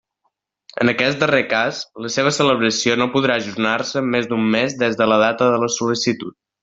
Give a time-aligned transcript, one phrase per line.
[0.83, 5.09] En aquest darrer cas, la seva celebració no podrà ajornar-se més d'un mes des de
[5.13, 6.39] la data de la sol·licitud.